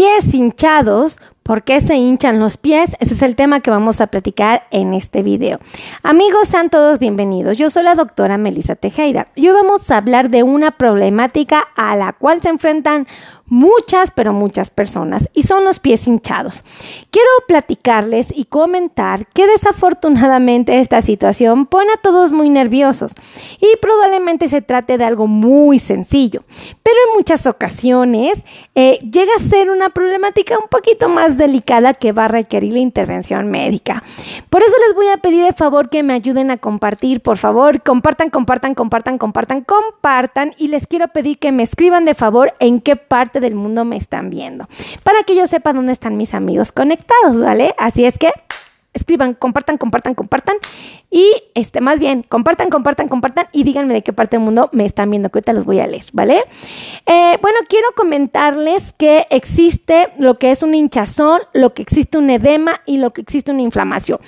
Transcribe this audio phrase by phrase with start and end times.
[0.00, 2.96] pies hinchados ¿Por qué se hinchan los pies?
[3.00, 5.58] Ese es el tema que vamos a platicar en este video.
[6.04, 7.58] Amigos, sean todos bienvenidos.
[7.58, 11.96] Yo soy la doctora Melissa Tejeda y hoy vamos a hablar de una problemática a
[11.96, 13.08] la cual se enfrentan
[13.50, 16.64] muchas, pero muchas personas, y son los pies hinchados.
[17.10, 23.12] Quiero platicarles y comentar que desafortunadamente esta situación pone a todos muy nerviosos
[23.60, 26.44] y probablemente se trate de algo muy sencillo,
[26.82, 28.42] pero en muchas ocasiones
[28.74, 32.78] eh, llega a ser una problemática un poquito más delicada que va a requerir la
[32.78, 34.02] intervención médica.
[34.48, 37.82] Por eso les voy a pedir de favor que me ayuden a compartir, por favor,
[37.82, 42.80] compartan, compartan, compartan, compartan, compartan, y les quiero pedir que me escriban de favor en
[42.80, 44.68] qué parte del mundo me están viendo.
[45.02, 47.74] Para que yo sepa dónde están mis amigos conectados, ¿vale?
[47.78, 48.30] Así es que
[48.92, 50.56] escriban, compartan, compartan, compartan.
[51.10, 54.84] Y este, más bien, compartan, compartan, compartan y díganme de qué parte del mundo me
[54.84, 56.44] están viendo, que ahorita los voy a leer, ¿vale?
[57.06, 62.30] Eh, bueno, quiero comentarles que existe lo que es un hinchazón, lo que existe un
[62.30, 64.20] edema y lo que existe una inflamación.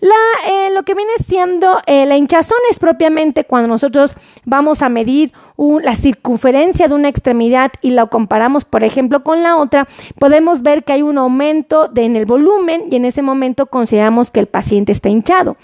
[0.00, 0.14] La,
[0.46, 5.32] eh, lo que viene siendo eh, la hinchazón es propiamente cuando nosotros vamos a medir
[5.58, 10.84] la circunferencia de una extremidad y la comparamos, por ejemplo, con la otra, podemos ver
[10.84, 14.92] que hay un aumento en el volumen y en ese momento consideramos que el paciente
[14.92, 15.56] está hinchado.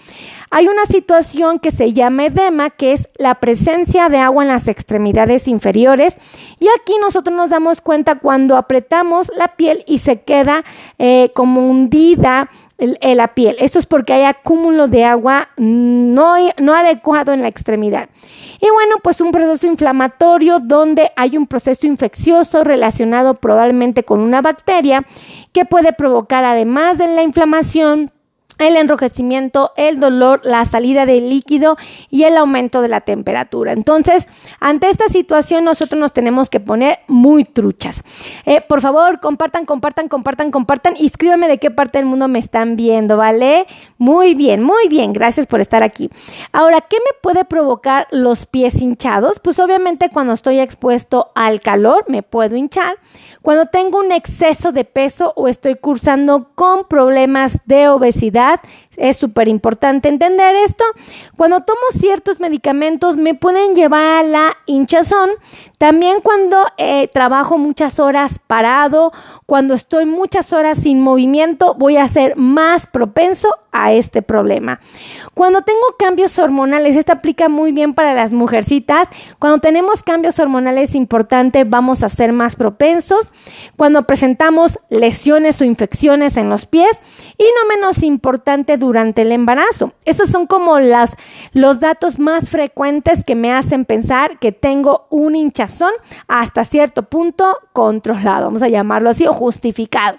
[0.54, 4.68] Hay una situación que se llama edema, que es la presencia de agua en las
[4.68, 6.18] extremidades inferiores.
[6.60, 10.62] Y aquí nosotros nos damos cuenta cuando apretamos la piel y se queda
[10.98, 13.56] eh, como hundida la piel.
[13.60, 18.10] Esto es porque hay acúmulo de agua no, no adecuado en la extremidad.
[18.60, 24.42] Y bueno, pues un proceso inflamatorio donde hay un proceso infeccioso relacionado probablemente con una
[24.42, 25.06] bacteria
[25.52, 28.10] que puede provocar además de la inflamación
[28.66, 31.76] el enrojecimiento, el dolor, la salida de líquido
[32.10, 33.72] y el aumento de la temperatura.
[33.72, 34.28] Entonces,
[34.60, 38.02] ante esta situación nosotros nos tenemos que poner muy truchas.
[38.46, 42.38] Eh, por favor, compartan, compartan, compartan, compartan y escríbanme de qué parte del mundo me
[42.38, 43.66] están viendo, ¿vale?
[43.98, 46.10] Muy bien, muy bien, gracias por estar aquí.
[46.52, 49.40] Ahora, ¿qué me puede provocar los pies hinchados?
[49.40, 52.96] Pues obviamente cuando estoy expuesto al calor me puedo hinchar.
[53.42, 58.60] Cuando tengo un exceso de peso o estoy cursando con problemas de obesidad, sehat,
[58.96, 60.84] es súper importante entender esto.
[61.36, 65.30] Cuando tomo ciertos medicamentos me pueden llevar a la hinchazón.
[65.78, 69.12] También cuando eh, trabajo muchas horas parado,
[69.46, 74.78] cuando estoy muchas horas sin movimiento, voy a ser más propenso a este problema.
[75.34, 79.08] Cuando tengo cambios hormonales, esto aplica muy bien para las mujercitas.
[79.38, 83.32] Cuando tenemos cambios hormonales importantes, vamos a ser más propensos.
[83.76, 87.02] Cuando presentamos lesiones o infecciones en los pies
[87.38, 89.92] y no menos importante durante el embarazo.
[90.04, 91.16] Esos son como las,
[91.52, 95.92] los datos más frecuentes que me hacen pensar que tengo un hinchazón
[96.26, 100.18] hasta cierto punto controlado, vamos a llamarlo así, o justificado.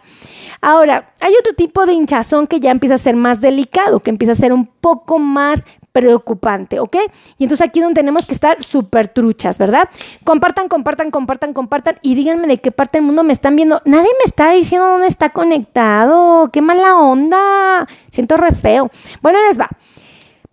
[0.61, 4.31] Ahora, hay otro tipo de hinchazón que ya empieza a ser más delicado, que empieza
[4.31, 6.97] a ser un poco más preocupante, ¿ok?
[7.37, 9.87] Y entonces aquí es donde tenemos que estar súper truchas, ¿verdad?
[10.25, 13.81] Compartan, compartan, compartan, compartan y díganme de qué parte del mundo me están viendo.
[13.85, 16.49] Nadie me está diciendo dónde está conectado.
[16.51, 17.87] Qué mala onda.
[18.09, 18.89] Siento re feo.
[19.21, 19.69] Bueno, les va.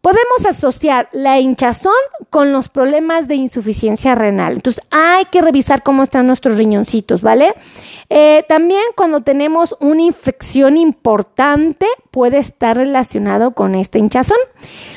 [0.00, 1.92] Podemos asociar la hinchazón
[2.30, 4.54] con los problemas de insuficiencia renal.
[4.54, 7.54] Entonces hay que revisar cómo están nuestros riñoncitos, ¿vale?
[8.08, 14.38] Eh, también cuando tenemos una infección importante puede estar relacionado con esta hinchazón.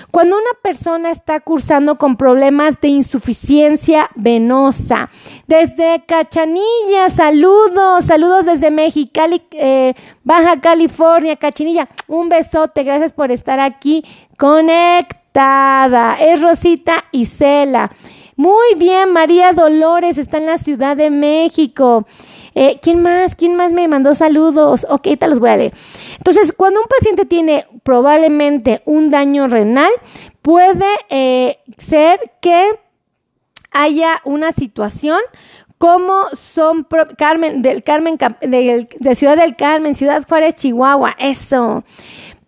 [0.09, 5.09] Cuando una persona está cursando con problemas de insuficiencia venosa,
[5.47, 13.59] desde Cachanilla, saludos, saludos desde Mexicali, eh, Baja California, Cachinilla, un besote, gracias por estar
[13.59, 14.05] aquí
[14.37, 16.15] conectada.
[16.19, 17.91] Es Rosita Isela.
[18.35, 22.07] Muy bien, María Dolores está en la Ciudad de México.
[22.55, 23.35] Eh, ¿Quién más?
[23.35, 24.85] ¿Quién más me mandó saludos?
[24.89, 25.73] Ok, te los voy a leer.
[26.17, 29.91] Entonces, cuando un paciente tiene probablemente un daño renal,
[30.41, 32.79] puede eh, ser que
[33.71, 35.19] haya una situación
[35.77, 36.87] como son
[37.17, 41.83] Carmen del Carmen de Ciudad del Carmen, Ciudad Juárez, Chihuahua, eso.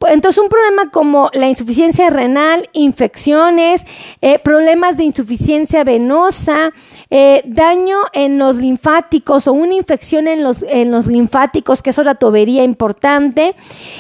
[0.07, 3.86] Entonces, un problema como la insuficiencia renal, infecciones,
[4.21, 6.71] eh, problemas de insuficiencia venosa,
[7.09, 12.00] eh, daño en los linfáticos o una infección en los, en los linfáticos, que es
[12.00, 13.56] otra tubería importante,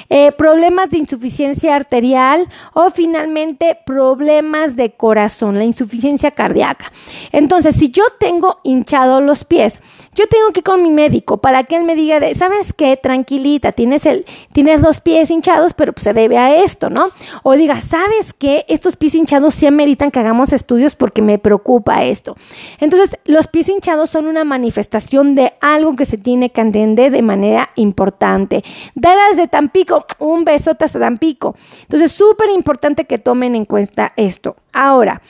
[0.09, 6.91] eh, problemas de insuficiencia arterial o finalmente problemas de corazón, la insuficiencia cardíaca.
[7.31, 9.79] Entonces, si yo tengo hinchado los pies,
[10.15, 12.97] yo tengo que ir con mi médico para que él me diga, de, ¿sabes qué?
[12.97, 17.11] Tranquilita, tienes, el, tienes los pies hinchados, pero pero se debe a esto, ¿no?
[17.43, 18.65] O diga, ¿sabes qué?
[18.67, 22.35] Estos pies hinchados sí ameritan que hagamos estudios porque me preocupa esto.
[22.79, 27.21] Entonces, los pies hinchados son una manifestación de algo que se tiene que entender de
[27.21, 28.63] manera importante.
[28.95, 31.55] Dar desde Tampico, un besote hasta Tampico.
[31.83, 34.55] Entonces, súper importante que tomen en cuenta esto.
[34.73, 35.21] Ahora,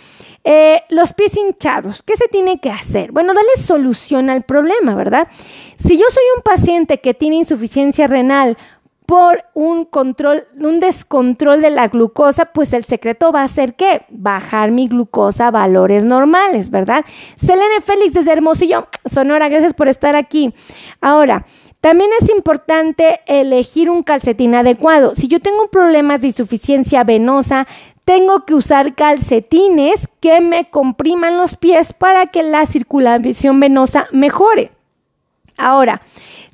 [0.48, 3.12] eh, los pies hinchados, ¿qué se tiene que hacer?
[3.12, 5.28] Bueno, darle solución al problema, ¿verdad?
[5.78, 8.56] Si yo soy un paciente que tiene insuficiencia renal
[9.06, 14.06] por un control, un descontrol de la glucosa, pues el secreto va a ser que
[14.10, 17.06] bajar mi glucosa a valores normales, ¿verdad?
[17.38, 20.54] Selene Félix desde Hermosillo, Sonora, gracias por estar aquí.
[21.02, 21.46] Ahora,
[21.82, 25.14] también es importante elegir un calcetín adecuado.
[25.16, 27.68] Si yo tengo problemas de insuficiencia venosa,
[28.06, 34.72] tengo que usar calcetines que me compriman los pies para que la circulación venosa mejore.
[35.58, 36.02] Ahora,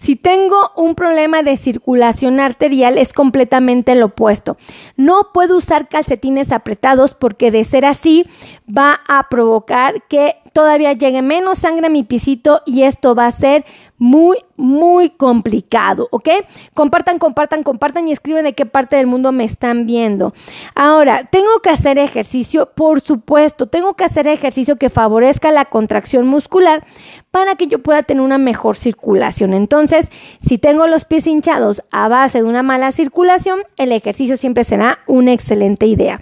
[0.01, 4.57] si tengo un problema de circulación arterial es completamente lo opuesto.
[4.98, 8.25] No puedo usar calcetines apretados porque de ser así
[8.68, 13.31] va a provocar que todavía llegue menos sangre a mi pisito y esto va a
[13.31, 13.65] ser
[14.01, 16.27] muy, muy complicado, ¿ok?
[16.74, 20.33] Compartan, compartan, compartan y escriben de qué parte del mundo me están viendo.
[20.74, 22.71] Ahora, ¿tengo que hacer ejercicio?
[22.74, 26.83] Por supuesto, tengo que hacer ejercicio que favorezca la contracción muscular
[27.30, 29.53] para que yo pueda tener una mejor circulación.
[29.53, 30.09] Entonces,
[30.44, 34.98] si tengo los pies hinchados a base de una mala circulación, el ejercicio siempre será
[35.06, 36.19] una excelente idea.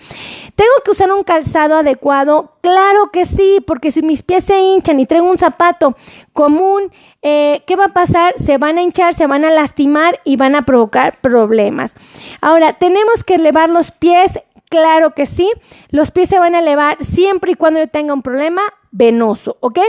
[0.56, 2.52] ¿Tengo que usar un calzado adecuado?
[2.60, 5.96] Claro que sí, porque si mis pies se hinchan y traigo un zapato
[6.34, 8.34] común, eh, ¿qué va a pasar?
[8.38, 11.94] Se van a hinchar, se van a lastimar y van a provocar problemas.
[12.42, 14.32] Ahora, tenemos que elevar los pies
[14.70, 15.52] Claro que sí,
[15.90, 19.80] los pies se van a elevar siempre y cuando yo tenga un problema venoso, ¿ok?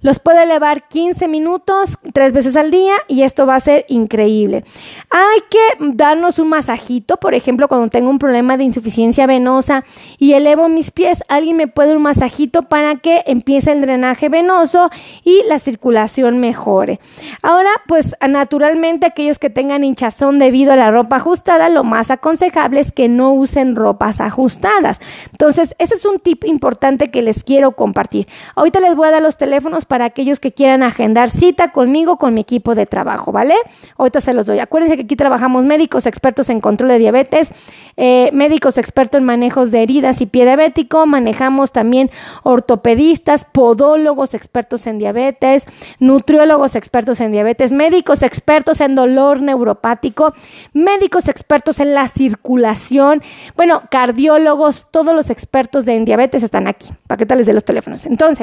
[0.00, 4.64] Los puedo elevar 15 minutos, tres veces al día y esto va a ser increíble.
[5.10, 9.84] Hay que darnos un masajito, por ejemplo, cuando tengo un problema de insuficiencia venosa
[10.18, 14.90] y elevo mis pies, alguien me puede un masajito para que empiece el drenaje venoso
[15.24, 17.00] y la circulación mejore.
[17.42, 22.80] Ahora, pues naturalmente aquellos que tengan hinchazón debido a la ropa ajustada, lo más aconsejable
[22.80, 25.00] es que no usen ropas ajustadas.
[25.32, 28.28] Entonces, ese es un tip importante que les quiero compartir.
[28.54, 32.34] Ahorita les voy a dar los teléfonos para aquellos que quieran agendar cita conmigo, con
[32.34, 33.54] mi equipo de trabajo, ¿vale?
[33.96, 34.58] Ahorita se los doy.
[34.58, 37.50] Acuérdense que aquí trabajamos médicos expertos en control de diabetes,
[37.96, 42.10] eh, médicos expertos en manejos de heridas y pie diabético, manejamos también
[42.42, 45.66] ortopedistas, podólogos expertos en diabetes,
[45.98, 50.34] nutriólogos expertos en diabetes, médicos expertos en dolor neuropático,
[50.72, 53.22] médicos expertos en la circulación,
[53.56, 57.64] bueno, cardiólogos, todos los expertos en diabetes están aquí, para que tal les dé los
[57.64, 58.06] teléfonos.
[58.06, 58.39] Entonces,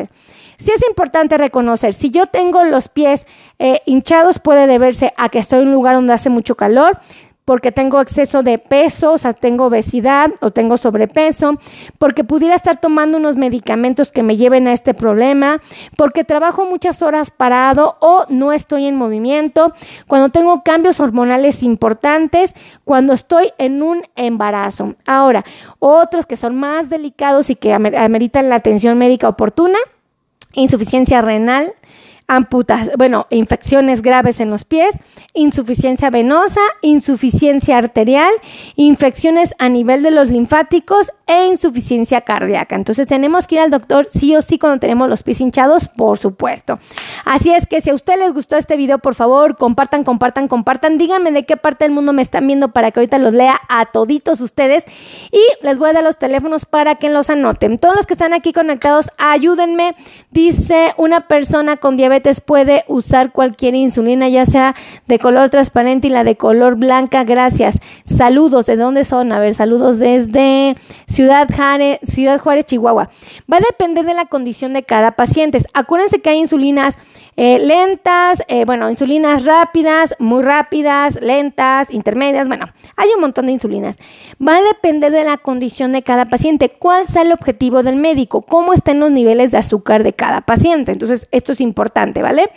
[0.58, 3.26] si es importante reconocer, si yo tengo los pies
[3.60, 7.00] eh, hinchados puede deberse a que estoy en un lugar donde hace mucho calor,
[7.48, 11.58] porque tengo exceso de peso, o sea, tengo obesidad o tengo sobrepeso,
[11.98, 15.62] porque pudiera estar tomando unos medicamentos que me lleven a este problema,
[15.96, 19.72] porque trabajo muchas horas parado o no estoy en movimiento,
[20.08, 22.54] cuando tengo cambios hormonales importantes,
[22.84, 24.96] cuando estoy en un embarazo.
[25.06, 25.46] Ahora,
[25.80, 29.80] otros que son más delicados y que ameritan la atención médica oportuna,
[30.52, 31.76] insuficiencia renal,
[32.28, 34.96] amputas, bueno, infecciones graves en los pies,
[35.34, 38.32] insuficiencia venosa, insuficiencia arterial,
[38.76, 42.76] infecciones a nivel de los linfáticos e insuficiencia cardíaca.
[42.76, 46.18] Entonces tenemos que ir al doctor sí o sí cuando tenemos los pies hinchados, por
[46.18, 46.80] supuesto.
[47.26, 50.98] Así es que si a ustedes les gustó este video, por favor, compartan, compartan, compartan.
[50.98, 53.86] Díganme de qué parte del mundo me están viendo para que ahorita los lea a
[53.88, 54.86] toditos ustedes
[55.32, 57.78] y les voy a dar los teléfonos para que los anoten.
[57.78, 59.96] Todos los que están aquí conectados, ayúdenme.
[60.32, 64.76] Dice una persona con diabetes puede usar cualquier insulina, ya sea
[65.08, 67.24] de color transparente y la de color blanca.
[67.24, 67.78] Gracias.
[68.06, 68.66] Saludos.
[68.66, 69.32] ¿De dónde son?
[69.32, 70.76] A ver, saludos desde
[71.08, 73.10] Ciudad Juárez, Ciudad Juárez, Chihuahua.
[73.52, 75.60] Va a depender de la condición de cada paciente.
[75.74, 76.98] Acuérdense que hay insulinas
[77.40, 83.52] eh, lentas, eh, bueno, insulinas rápidas, muy rápidas, lentas, intermedias, bueno, hay un montón de
[83.52, 83.96] insulinas.
[84.46, 86.70] Va a depender de la condición de cada paciente.
[86.70, 88.42] ¿Cuál sea el objetivo del médico?
[88.42, 90.92] ¿Cómo estén los niveles de azúcar de cada paciente?
[90.92, 92.50] Entonces, esto es importante, ¿vale?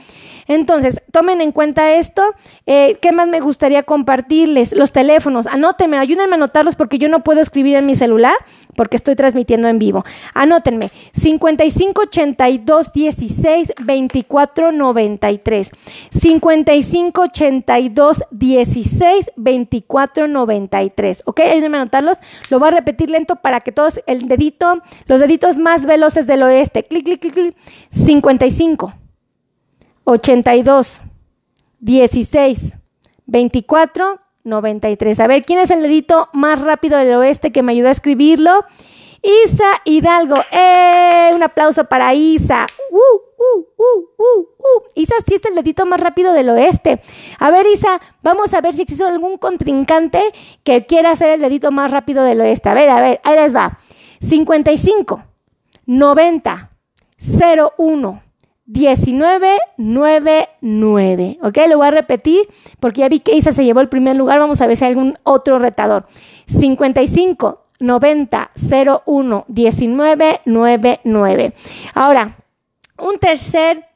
[0.51, 2.23] Entonces, tomen en cuenta esto.
[2.67, 4.75] Eh, ¿Qué más me gustaría compartirles?
[4.75, 5.47] Los teléfonos.
[5.47, 8.35] Anótenme, ayúdenme a anotarlos porque yo no puedo escribir en mi celular
[8.75, 10.05] porque estoy transmitiendo en vivo.
[10.35, 10.91] Anótenme.
[11.13, 15.71] 55 82 16 24 93.
[16.11, 21.23] 55 82 16 24 93.
[21.27, 21.41] ¿Ok?
[21.41, 22.19] Ayúdenme a anotarlos.
[22.51, 26.43] Lo voy a repetir lento para que todos, el dedito, los deditos más veloces del
[26.43, 26.83] oeste.
[26.83, 27.57] Clic, clic, clic, clic.
[27.91, 28.95] 55
[30.11, 31.01] 82,
[31.79, 32.73] 16,
[33.27, 35.21] 24, 93.
[35.21, 38.65] A ver, ¿quién es el dedito más rápido del oeste que me ayuda a escribirlo?
[39.23, 40.35] Isa Hidalgo.
[40.51, 41.31] ¡Eh!
[41.33, 42.67] Un aplauso para Isa.
[42.91, 44.83] ¡Uh, uh, uh, uh, uh!
[44.97, 47.01] Isa sí es el dedito más rápido del oeste.
[47.39, 50.23] A ver, Isa, vamos a ver si existe algún contrincante
[50.65, 52.69] que quiera ser el dedito más rápido del oeste.
[52.69, 53.79] A ver, a ver, ahí les va.
[54.21, 55.23] 55,
[55.87, 56.71] 90,
[57.79, 58.30] 01.
[58.73, 61.39] 1999.
[61.43, 61.59] ¿Ok?
[61.69, 62.49] Lo voy a repetir
[62.79, 64.39] porque ya vi que Isa se llevó el primer lugar.
[64.39, 66.07] Vamos a ver si hay algún otro retador.
[66.47, 68.51] 55 90
[69.07, 71.55] 01 1999.
[71.95, 72.37] Ahora,
[72.99, 73.87] un tercer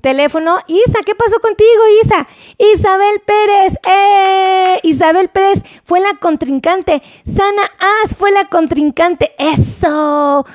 [0.00, 0.56] teléfono.
[0.66, 2.26] Isa, ¿qué pasó contigo, Isa?
[2.58, 3.74] Isabel Pérez.
[3.86, 4.80] ¡Eh!
[4.82, 7.02] Isabel Pérez fue la contrincante.
[7.24, 7.70] Sana
[8.04, 9.32] As fue la contrincante.
[9.38, 10.46] Eso.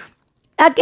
[0.57, 0.79] Ok.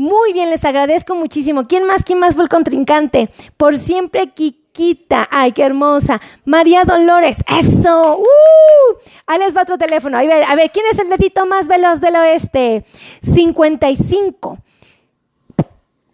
[0.00, 1.66] Muy bien, les agradezco muchísimo.
[1.66, 2.04] ¿Quién más?
[2.04, 3.28] ¿Quién más fue el contrincante?
[3.58, 5.28] Por siempre, Kikita.
[5.30, 6.22] Ay, qué hermosa.
[6.46, 7.36] María Dolores.
[7.46, 8.16] Eso.
[8.18, 8.96] ¡Uh!
[9.26, 10.16] Ahí les va otro teléfono.
[10.16, 12.86] A ver, a ver, ¿quién es el dedito más veloz del oeste?
[13.20, 14.56] 55.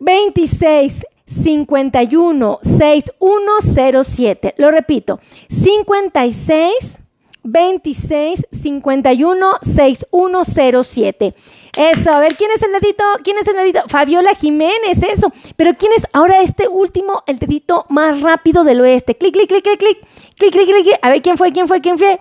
[0.01, 1.07] 26.
[1.29, 4.55] 51 6107.
[4.59, 6.99] Lo repito, 56
[7.47, 11.35] 26 51 6107.
[11.77, 13.05] Eso, a ver, ¿quién es el dedito?
[13.23, 13.83] ¿Quién es el dedito?
[13.89, 15.33] Fabiola Jiménez, eso.
[15.57, 19.17] Pero ¿quién es ahora este último, el dedito más rápido del oeste?
[19.17, 19.99] Clic, clic, clic, clic, clic,
[20.37, 20.99] clic, clic, clic.
[21.03, 21.53] A ver, ¿quién fue?
[21.53, 21.81] ¿Quién fue?
[21.81, 22.19] ¿Quién fue?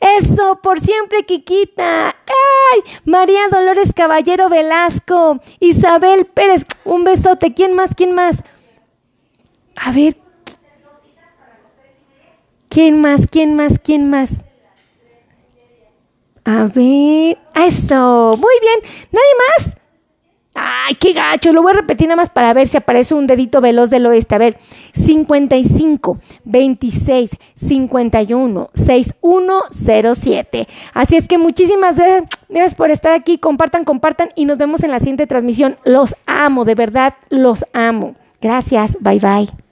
[0.00, 2.08] Eso, por siempre, Kikita.
[2.08, 2.80] ¡Ay!
[3.04, 5.40] María Dolores Caballero Velasco.
[5.60, 6.64] Isabel Pérez.
[6.84, 7.52] Un besote.
[7.54, 7.94] ¿Quién más?
[7.94, 8.42] ¿Quién más?
[9.76, 10.16] A ver.
[12.68, 13.26] ¿Quién más?
[13.30, 13.78] ¿Quién más?
[13.78, 14.30] ¿Quién más?
[16.44, 18.80] A ver, eso, muy bien.
[19.12, 19.76] ¿Nadie más?
[20.54, 21.52] Ay, qué gacho.
[21.52, 24.34] Lo voy a repetir nada más para ver si aparece un dedito veloz del oeste.
[24.34, 24.58] A ver,
[24.94, 30.68] 55, 26, 51, 6107.
[30.94, 33.38] Así es que muchísimas gracias, gracias por estar aquí.
[33.38, 35.76] Compartan, compartan y nos vemos en la siguiente transmisión.
[35.84, 38.16] Los amo, de verdad, los amo.
[38.40, 38.96] Gracias.
[39.00, 39.67] Bye, bye.